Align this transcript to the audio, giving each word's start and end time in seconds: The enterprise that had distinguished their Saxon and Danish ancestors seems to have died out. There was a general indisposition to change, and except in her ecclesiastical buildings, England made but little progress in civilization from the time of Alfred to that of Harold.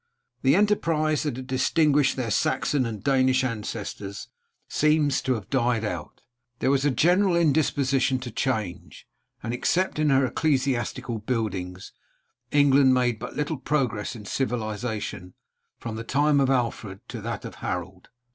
The 0.41 0.55
enterprise 0.55 1.21
that 1.21 1.35
had 1.37 1.45
distinguished 1.45 2.15
their 2.15 2.31
Saxon 2.31 2.87
and 2.87 3.03
Danish 3.03 3.43
ancestors 3.43 4.29
seems 4.67 5.21
to 5.21 5.35
have 5.35 5.51
died 5.51 5.85
out. 5.85 6.23
There 6.57 6.71
was 6.71 6.83
a 6.83 6.89
general 6.89 7.35
indisposition 7.35 8.17
to 8.21 8.31
change, 8.31 9.07
and 9.43 9.53
except 9.53 9.99
in 9.99 10.09
her 10.09 10.25
ecclesiastical 10.25 11.19
buildings, 11.19 11.93
England 12.49 12.95
made 12.95 13.19
but 13.19 13.35
little 13.35 13.57
progress 13.57 14.15
in 14.15 14.25
civilization 14.25 15.35
from 15.77 15.97
the 15.97 16.03
time 16.03 16.39
of 16.39 16.49
Alfred 16.49 17.01
to 17.09 17.21
that 17.21 17.45
of 17.45 17.53
Harold. 17.61 18.09